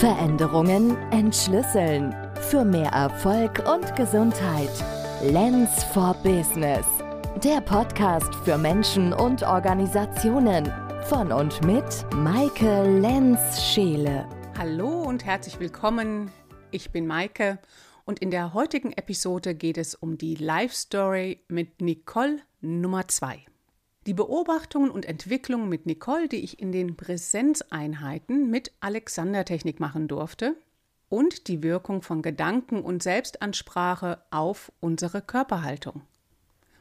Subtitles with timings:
[0.00, 2.14] Veränderungen entschlüsseln.
[2.50, 4.70] Für mehr Erfolg und Gesundheit.
[5.22, 6.84] Lens for Business.
[7.44, 10.70] Der Podcast für Menschen und Organisationen.
[11.04, 14.28] Von und mit Maike Lenz-Scheele.
[14.58, 16.30] Hallo und herzlich willkommen.
[16.72, 17.60] Ich bin Maike
[18.04, 23.46] und in der heutigen Episode geht es um die Life Story mit Nicole Nummer 2.
[24.06, 30.08] Die Beobachtungen und Entwicklungen mit Nicole, die ich in den Präsenzeinheiten mit Alexander Technik machen
[30.08, 30.56] durfte,
[31.08, 36.02] und die Wirkung von Gedanken und Selbstansprache auf unsere Körperhaltung.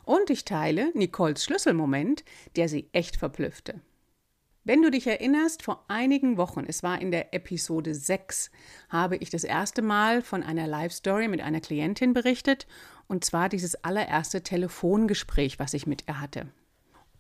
[0.04, 3.80] Und ich teile Nicoles Schlüsselmoment, der sie echt verblüffte.
[4.66, 8.50] Wenn du dich erinnerst, vor einigen Wochen, es war in der Episode 6,
[8.90, 12.66] habe ich das erste Mal von einer Live-Story mit einer Klientin berichtet,
[13.08, 16.48] und zwar dieses allererste Telefongespräch, was ich mit ihr hatte.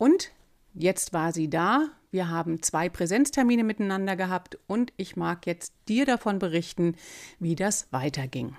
[0.03, 0.31] Und
[0.73, 1.87] jetzt war sie da.
[2.11, 6.97] Wir haben zwei Präsenztermine miteinander gehabt und ich mag jetzt dir davon berichten,
[7.39, 8.57] wie das weiterging.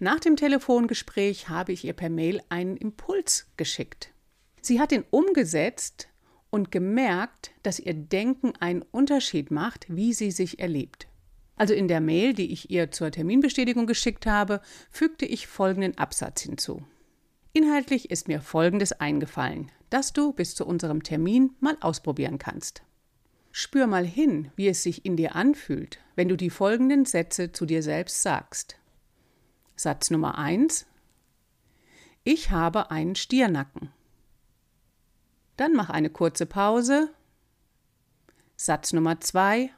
[0.00, 4.14] Nach dem Telefongespräch habe ich ihr per Mail einen Impuls geschickt.
[4.62, 6.08] Sie hat ihn umgesetzt
[6.48, 11.06] und gemerkt, dass ihr Denken einen Unterschied macht, wie sie sich erlebt.
[11.56, 16.40] Also in der Mail, die ich ihr zur Terminbestätigung geschickt habe, fügte ich folgenden Absatz
[16.40, 16.82] hinzu.
[17.52, 22.82] Inhaltlich ist mir Folgendes eingefallen, das du bis zu unserem Termin mal ausprobieren kannst.
[23.50, 27.66] Spür mal hin, wie es sich in dir anfühlt, wenn du die folgenden Sätze zu
[27.66, 28.76] dir selbst sagst.
[29.74, 30.86] Satz Nummer 1
[32.22, 33.90] Ich habe einen Stiernacken.
[35.56, 37.12] Dann mach eine kurze Pause.
[38.54, 39.70] Satz Nummer 2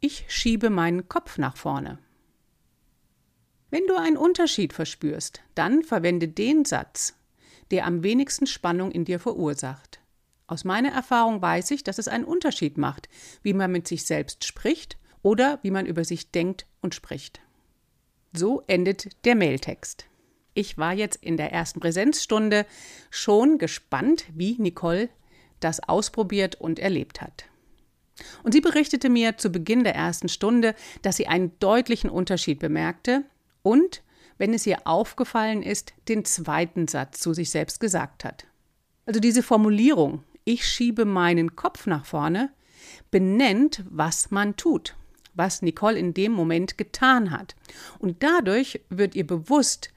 [0.00, 1.98] Ich schiebe meinen Kopf nach vorne.
[3.70, 7.14] Wenn du einen Unterschied verspürst, dann verwende den Satz,
[7.72, 10.00] der am wenigsten Spannung in dir verursacht.
[10.46, 13.08] Aus meiner Erfahrung weiß ich, dass es einen Unterschied macht,
[13.42, 17.40] wie man mit sich selbst spricht oder wie man über sich denkt und spricht.
[18.32, 20.06] So endet der Mailtext.
[20.54, 22.66] Ich war jetzt in der ersten Präsenzstunde
[23.10, 25.08] schon gespannt, wie Nicole
[25.58, 27.46] das ausprobiert und erlebt hat.
[28.44, 33.24] Und sie berichtete mir zu Beginn der ersten Stunde, dass sie einen deutlichen Unterschied bemerkte
[33.66, 34.04] und,
[34.38, 38.46] wenn es ihr aufgefallen ist, den zweiten Satz zu sich selbst gesagt hat.
[39.06, 42.52] Also diese Formulierung, ich schiebe meinen Kopf nach vorne,
[43.10, 44.94] benennt, was man tut,
[45.34, 47.56] was Nicole in dem Moment getan hat.
[47.98, 49.90] Und dadurch wird ihr bewusst,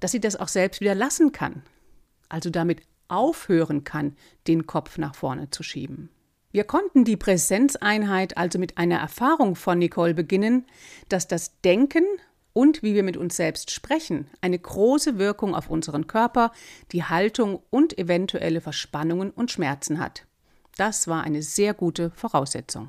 [0.00, 1.62] dass sie das auch selbst wieder lassen kann,
[2.28, 4.16] also damit aufhören kann,
[4.48, 6.10] den Kopf nach vorne zu schieben.
[6.50, 10.66] Wir konnten die Präsenzeinheit also mit einer Erfahrung von Nicole beginnen,
[11.08, 12.04] dass das Denken
[12.54, 16.52] und wie wir mit uns selbst sprechen, eine große Wirkung auf unseren Körper,
[16.92, 20.24] die Haltung und eventuelle Verspannungen und Schmerzen hat.
[20.76, 22.88] Das war eine sehr gute Voraussetzung.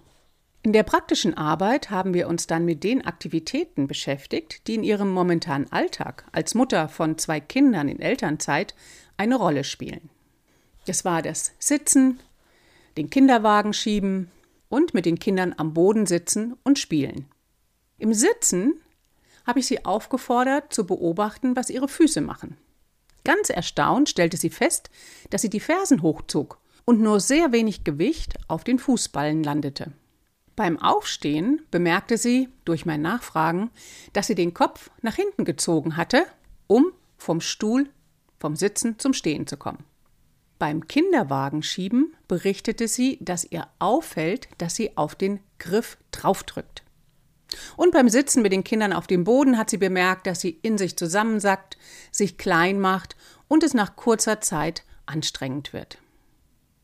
[0.62, 5.12] In der praktischen Arbeit haben wir uns dann mit den Aktivitäten beschäftigt, die in ihrem
[5.12, 8.74] momentanen Alltag als Mutter von zwei Kindern in Elternzeit
[9.18, 10.10] eine Rolle spielen.
[10.88, 12.20] Das war das Sitzen,
[12.98, 14.32] den Kinderwagen schieben
[14.70, 17.26] und mit den Kindern am Boden sitzen und spielen.
[17.98, 18.74] Im Sitzen
[19.46, 22.58] habe ich sie aufgefordert, zu beobachten, was ihre Füße machen.
[23.24, 24.90] Ganz erstaunt stellte sie fest,
[25.30, 29.92] dass sie die Fersen hochzog und nur sehr wenig Gewicht auf den Fußballen landete.
[30.56, 33.72] Beim Aufstehen bemerkte sie durch mein Nachfragen,
[34.14, 36.26] dass sie den Kopf nach hinten gezogen hatte,
[36.68, 37.90] um vom Stuhl,
[38.40, 39.84] vom Sitzen zum Stehen zu kommen.
[40.58, 46.85] Beim Kinderwagenschieben berichtete sie, dass ihr auffällt, dass sie auf den Griff draufdrückt.
[47.78, 50.78] Und beim Sitzen mit den Kindern auf dem Boden hat sie bemerkt, dass sie in
[50.78, 51.78] sich zusammensackt,
[52.12, 53.16] sich klein macht
[53.48, 56.00] und es nach kurzer Zeit anstrengend wird.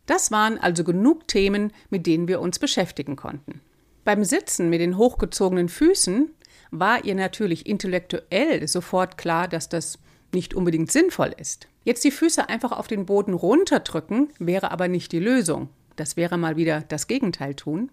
[0.06, 3.62] Das waren also genug Themen, mit denen wir uns beschäftigen konnten.
[4.04, 6.32] Beim Sitzen mit den hochgezogenen Füßen
[6.72, 10.00] war ihr natürlich intellektuell sofort klar, dass das
[10.34, 11.68] nicht unbedingt sinnvoll ist.
[11.84, 15.70] Jetzt die Füße einfach auf den Boden runterdrücken wäre aber nicht die Lösung.
[15.96, 17.92] Das wäre mal wieder das Gegenteil tun.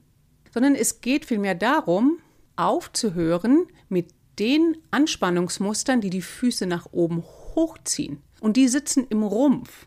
[0.52, 2.18] Sondern es geht vielmehr darum,
[2.58, 7.22] aufzuhören mit den Anspannungsmustern, die die Füße nach oben
[7.54, 8.22] hochziehen.
[8.40, 9.86] Und die sitzen im Rumpf.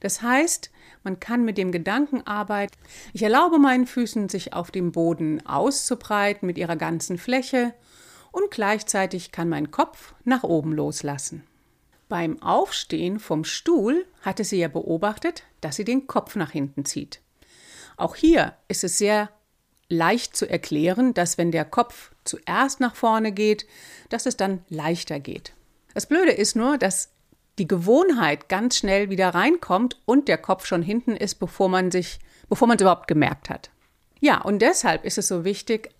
[0.00, 0.70] Das heißt,
[1.02, 2.76] man kann mit dem Gedanken arbeiten,
[3.12, 7.74] ich erlaube meinen Füßen, sich auf dem Boden auszubreiten mit ihrer ganzen Fläche
[8.32, 11.44] und gleichzeitig kann mein Kopf nach oben loslassen.
[12.08, 17.20] Beim Aufstehen vom Stuhl hatte sie ja beobachtet, dass sie den Kopf nach hinten zieht.
[17.96, 19.30] Auch hier ist es sehr
[19.88, 23.66] leicht zu erklären, dass wenn der Kopf zuerst nach vorne geht,
[24.08, 25.52] dass es dann leichter geht.
[25.94, 27.10] Das Blöde ist nur, dass
[27.58, 32.18] die Gewohnheit ganz schnell wieder reinkommt und der Kopf schon hinten ist, bevor man sich,
[32.48, 33.70] bevor man es überhaupt gemerkt hat.
[34.20, 35.90] Ja, und deshalb ist es so wichtig,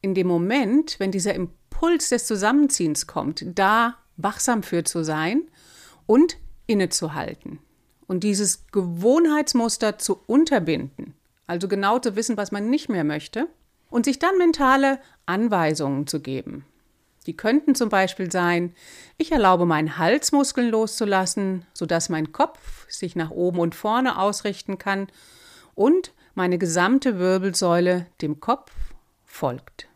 [0.00, 5.42] in dem Moment, wenn dieser Impuls des Zusammenziehens kommt, da wachsam für zu sein
[6.06, 7.58] und innezuhalten
[8.06, 11.14] und dieses Gewohnheitsmuster zu unterbinden,
[11.48, 13.48] also genau zu wissen, was man nicht mehr möchte,
[13.90, 16.64] und sich dann mentale Anweisungen zu geben.
[17.26, 18.74] Die könnten zum Beispiel sein,
[19.16, 25.08] ich erlaube meinen Halsmuskeln loszulassen, sodass mein Kopf sich nach oben und vorne ausrichten kann
[25.74, 28.72] und meine gesamte Wirbelsäule dem Kopf
[29.24, 29.88] folgt.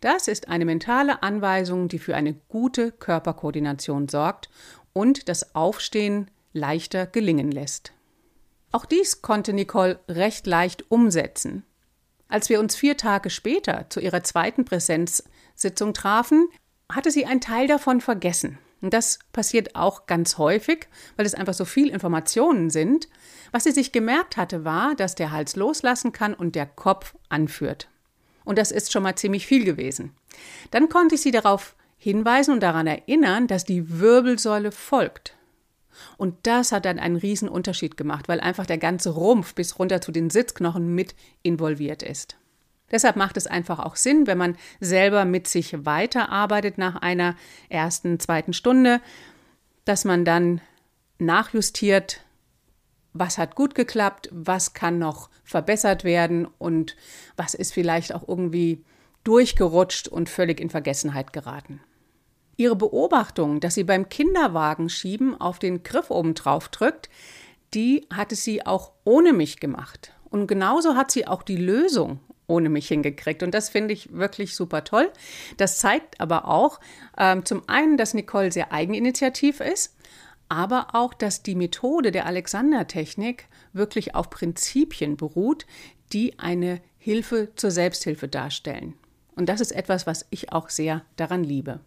[0.00, 4.50] Das ist eine mentale Anweisung, die für eine gute Körperkoordination sorgt
[4.92, 7.93] und das Aufstehen leichter gelingen lässt.
[8.74, 11.62] Auch dies konnte Nicole recht leicht umsetzen.
[12.26, 16.48] Als wir uns vier Tage später zu ihrer zweiten Präsenzsitzung trafen,
[16.90, 18.58] hatte sie einen Teil davon vergessen.
[18.80, 23.08] Und das passiert auch ganz häufig, weil es einfach so viel Informationen sind.
[23.52, 27.88] Was sie sich gemerkt hatte, war, dass der Hals loslassen kann und der Kopf anführt.
[28.44, 30.16] Und das ist schon mal ziemlich viel gewesen.
[30.72, 35.36] Dann konnte ich sie darauf hinweisen und daran erinnern, dass die Wirbelsäule folgt.
[36.16, 40.00] Und das hat dann einen riesen Unterschied gemacht, weil einfach der ganze Rumpf bis runter
[40.00, 42.36] zu den Sitzknochen mit involviert ist.
[42.90, 47.34] Deshalb macht es einfach auch Sinn, wenn man selber mit sich weiterarbeitet nach einer
[47.68, 49.00] ersten, zweiten Stunde,
[49.84, 50.60] dass man dann
[51.18, 52.20] nachjustiert,
[53.12, 56.96] was hat gut geklappt, was kann noch verbessert werden und
[57.36, 58.84] was ist vielleicht auch irgendwie
[59.22, 61.80] durchgerutscht und völlig in Vergessenheit geraten.
[62.56, 67.08] Ihre Beobachtung, dass sie beim Kinderwagenschieben auf den Griff oben drauf drückt,
[67.74, 70.12] die hatte sie auch ohne mich gemacht.
[70.30, 73.42] Und genauso hat sie auch die Lösung ohne mich hingekriegt.
[73.42, 75.10] Und das finde ich wirklich super toll.
[75.56, 76.80] Das zeigt aber auch
[77.16, 79.96] ähm, zum einen, dass Nicole sehr eigeninitiativ ist,
[80.48, 85.66] aber auch, dass die Methode der Alexander-Technik wirklich auf Prinzipien beruht,
[86.12, 88.94] die eine Hilfe zur Selbsthilfe darstellen.
[89.36, 91.80] Und das ist etwas, was ich auch sehr daran liebe.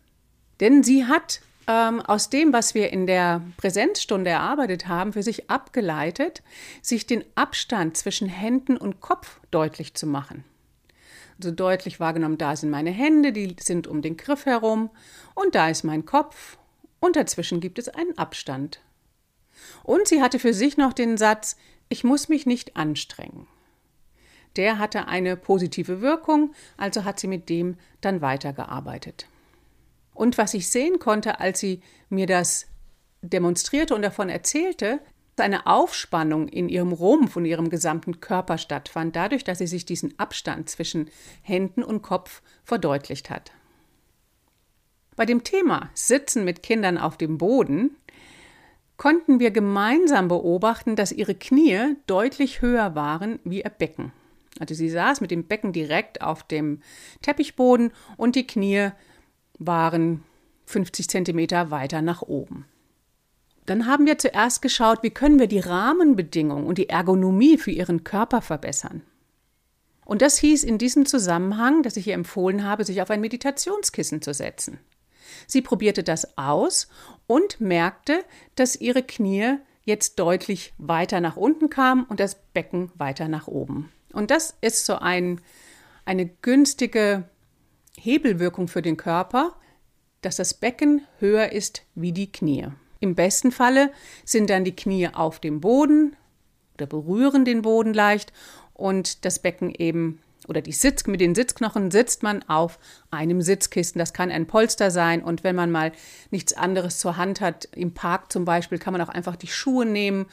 [0.60, 5.50] Denn sie hat ähm, aus dem, was wir in der Präsenzstunde erarbeitet haben, für sich
[5.50, 6.42] abgeleitet,
[6.82, 10.44] sich den Abstand zwischen Händen und Kopf deutlich zu machen.
[11.38, 14.90] Also deutlich wahrgenommen, da sind meine Hände, die sind um den Griff herum
[15.36, 16.58] und da ist mein Kopf
[17.00, 18.82] und dazwischen gibt es einen Abstand.
[19.84, 21.58] Und sie hatte für sich noch den Satz,
[21.90, 23.48] ich muss mich nicht anstrengen.
[24.56, 29.28] Der hatte eine positive Wirkung, also hat sie mit dem dann weitergearbeitet.
[30.18, 32.66] Und was ich sehen konnte, als sie mir das
[33.22, 35.00] demonstrierte und davon erzählte,
[35.38, 40.18] eine Aufspannung in ihrem Rumpf und ihrem gesamten Körper stattfand, dadurch, dass sie sich diesen
[40.18, 41.12] Abstand zwischen
[41.44, 43.52] Händen und Kopf verdeutlicht hat.
[45.16, 47.96] Bei dem Thema Sitzen mit Kindern auf dem Boden
[48.98, 54.12] konnten wir gemeinsam beobachten, dass ihre Knie deutlich höher waren wie ihr Becken.
[54.60, 56.82] Also sie saß mit dem Becken direkt auf dem
[57.22, 58.90] Teppichboden und die Knie
[59.60, 60.24] waren
[60.66, 62.66] 50 Zentimeter weiter nach oben.
[63.66, 68.04] Dann haben wir zuerst geschaut, wie können wir die Rahmenbedingungen und die Ergonomie für ihren
[68.04, 69.02] Körper verbessern.
[70.06, 74.22] Und das hieß in diesem Zusammenhang, dass ich ihr empfohlen habe, sich auf ein Meditationskissen
[74.22, 74.80] zu setzen.
[75.48, 76.88] Sie probierte das aus
[77.28, 78.24] und merkte,
[78.56, 83.92] dass ihre Knie jetzt deutlich weiter nach unten kamen und das Becken weiter nach oben.
[84.14, 85.42] Und das ist so ein,
[86.06, 87.26] eine günstige
[88.00, 89.56] Hebelwirkung für den Körper,
[90.22, 92.68] dass das Becken höher ist wie die Knie.
[93.00, 93.92] Im besten Falle
[94.26, 96.16] sind dann die Knie auf dem Boden
[96.76, 98.34] oder berühren den Boden leicht
[98.74, 102.80] und das Becken eben oder die Sitz, mit den Sitzknochen sitzt man auf
[103.12, 104.00] einem Sitzkissen.
[104.00, 105.22] Das kann ein Polster sein.
[105.22, 105.92] Und wenn man mal
[106.32, 109.86] nichts anderes zur Hand hat, im Park zum Beispiel, kann man auch einfach die Schuhe
[109.86, 110.28] nehmen,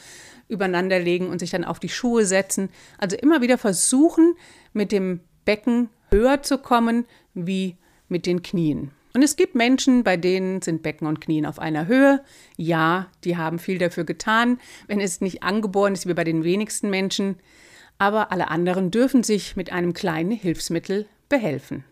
[0.48, 2.68] übereinander legen und sich dann auf die Schuhe setzen.
[2.98, 4.36] Also immer wieder versuchen,
[4.72, 7.76] mit dem Becken höher zu kommen wie
[8.08, 8.90] mit den Knien.
[9.14, 12.24] Und es gibt Menschen, bei denen sind Becken und Knien auf einer Höhe.
[12.56, 16.90] Ja, die haben viel dafür getan, wenn es nicht angeboren ist wie bei den wenigsten
[16.90, 17.36] Menschen.
[17.96, 21.84] Aber alle anderen dürfen sich mit einem kleinen Hilfsmittel behelfen.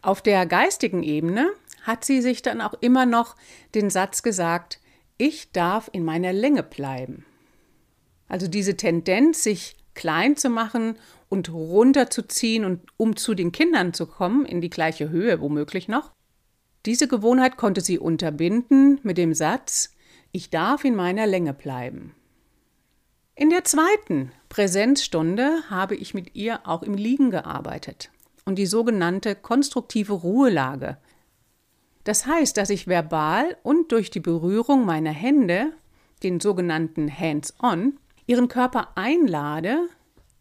[0.00, 1.50] Auf der geistigen Ebene
[1.82, 3.36] hat sie sich dann auch immer noch
[3.74, 4.80] den Satz gesagt,
[5.18, 7.26] ich darf in meiner Länge bleiben.
[8.26, 10.96] Also diese Tendenz, sich klein zu machen
[11.28, 16.12] und runterzuziehen und um zu den Kindern zu kommen, in die gleiche Höhe womöglich noch.
[16.86, 19.94] Diese Gewohnheit konnte sie unterbinden mit dem Satz,
[20.32, 22.14] ich darf in meiner Länge bleiben.
[23.36, 28.10] In der zweiten Präsenzstunde habe ich mit ihr auch im Liegen gearbeitet
[28.44, 30.98] und die sogenannte konstruktive Ruhelage.
[32.04, 35.72] Das heißt, dass ich verbal und durch die Berührung meiner Hände,
[36.22, 39.88] den sogenannten Hands-on, ihren Körper einlade,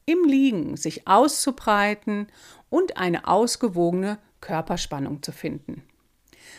[0.05, 2.27] im Liegen sich auszubreiten
[2.69, 5.83] und eine ausgewogene Körperspannung zu finden.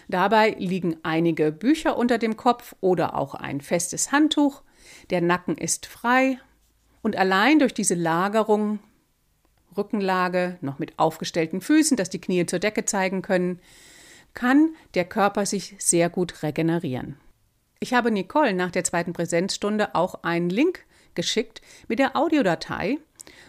[0.09, 4.63] Dabei liegen einige Bücher unter dem Kopf oder auch ein festes Handtuch,
[5.11, 6.39] der Nacken ist frei
[7.03, 8.79] und allein durch diese Lagerung,
[9.77, 13.61] Rückenlage, noch mit aufgestellten Füßen, dass die Knie zur Decke zeigen können,
[14.35, 17.17] kann der Körper sich sehr gut regenerieren.
[17.81, 22.99] Ich habe Nicole nach der zweiten Präsenzstunde auch einen Link geschickt mit der Audiodatei,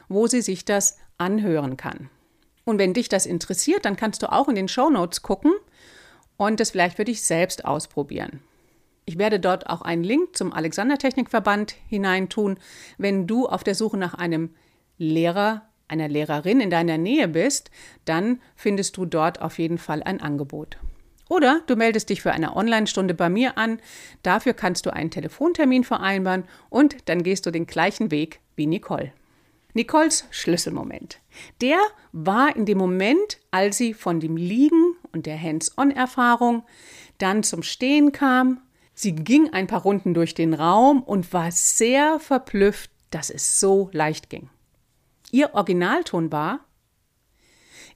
[0.07, 2.09] wo sie sich das anhören kann.
[2.63, 5.53] Und wenn dich das interessiert, dann kannst du auch in den Show Notes gucken
[6.37, 8.41] und das vielleicht für dich selbst ausprobieren.
[9.05, 12.57] Ich werde dort auch einen Link zum Alexander Technikverband hineintun,
[12.97, 14.55] wenn du auf der Suche nach einem
[14.97, 17.69] Lehrer, einer Lehrerin in deiner Nähe bist,
[18.05, 20.77] dann findest du dort auf jeden Fall ein Angebot.
[21.27, 23.79] Oder du meldest dich für eine Online-Stunde bei mir an.
[24.21, 29.11] Dafür kannst du einen Telefontermin vereinbaren und dann gehst du den gleichen Weg wie Nicole.
[29.73, 31.19] Nicoles Schlüsselmoment.
[31.61, 31.79] Der
[32.13, 36.63] war in dem Moment, als sie von dem Liegen und der Hands-on-Erfahrung
[37.17, 38.61] dann zum Stehen kam.
[38.93, 43.89] Sie ging ein paar Runden durch den Raum und war sehr verblüfft, dass es so
[43.91, 44.49] leicht ging.
[45.31, 46.61] Ihr Originalton war,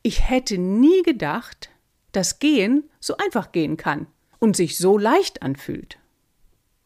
[0.01, 1.68] ich hätte nie gedacht,
[2.11, 4.07] dass Gehen so einfach gehen kann
[4.39, 5.99] und sich so leicht anfühlt.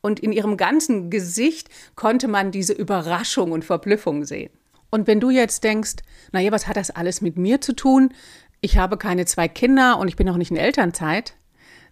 [0.01, 4.51] Und in ihrem ganzen Gesicht konnte man diese Überraschung und Verblüffung sehen.
[4.89, 5.95] Und wenn du jetzt denkst,
[6.31, 8.13] naja, was hat das alles mit mir zu tun?
[8.61, 11.35] Ich habe keine zwei Kinder und ich bin auch nicht in Elternzeit,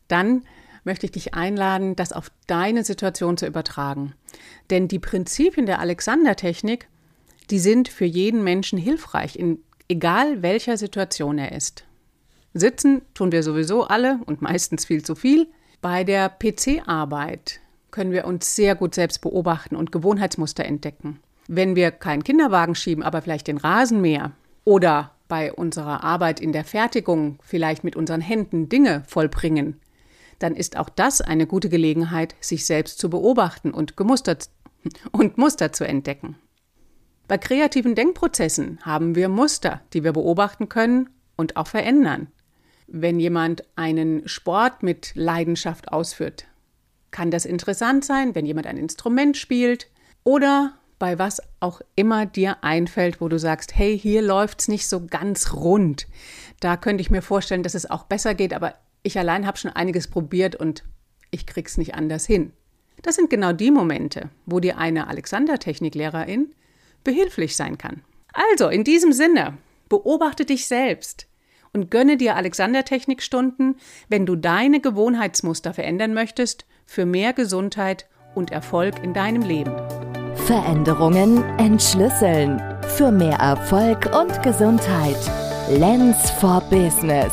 [0.07, 0.43] dann
[0.83, 4.13] möchte ich dich einladen, das auf deine Situation zu übertragen.
[4.69, 6.87] Denn die Prinzipien der Alexander-Technik,
[7.49, 11.85] die sind für jeden Menschen hilfreich, in egal welcher Situation er ist.
[12.53, 15.47] Sitzen tun wir sowieso alle und meistens viel zu viel.
[15.81, 17.59] Bei der PC-Arbeit
[17.91, 21.19] können wir uns sehr gut selbst beobachten und Gewohnheitsmuster entdecken.
[21.47, 24.31] Wenn wir keinen Kinderwagen schieben, aber vielleicht den Rasenmäher
[24.63, 29.79] oder bei unserer Arbeit in der Fertigung vielleicht mit unseren Händen Dinge vollbringen,
[30.39, 34.49] dann ist auch das eine gute Gelegenheit, sich selbst zu beobachten und, gemustert,
[35.11, 36.35] und Muster zu entdecken.
[37.27, 42.27] Bei kreativen Denkprozessen haben wir Muster, die wir beobachten können und auch verändern.
[42.93, 46.45] Wenn jemand einen Sport mit Leidenschaft ausführt,
[47.11, 49.87] kann das interessant sein, wenn jemand ein Instrument spielt
[50.25, 54.89] oder bei was auch immer dir einfällt, wo du sagst, hey, hier läuft es nicht
[54.89, 56.05] so ganz rund.
[56.59, 59.71] Da könnte ich mir vorstellen, dass es auch besser geht, aber ich allein habe schon
[59.71, 60.83] einiges probiert und
[61.31, 62.51] ich krieg's nicht anders hin.
[63.03, 66.53] Das sind genau die Momente, wo dir eine Alexander-Techniklehrerin
[67.05, 68.03] behilflich sein kann.
[68.33, 69.57] Also, in diesem Sinne,
[69.87, 71.27] beobachte dich selbst
[71.73, 73.75] und gönne dir Alexander-Technikstunden,
[74.09, 79.73] wenn du deine Gewohnheitsmuster verändern möchtest für mehr Gesundheit und Erfolg in deinem Leben.
[80.45, 82.61] Veränderungen entschlüsseln.
[82.97, 85.17] Für mehr Erfolg und Gesundheit.
[85.69, 87.31] Lens for Business.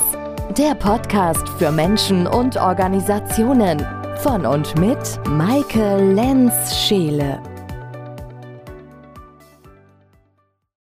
[0.57, 3.85] Der Podcast für Menschen und Organisationen.
[4.19, 7.41] Von und mit Maike Lenz-Scheele.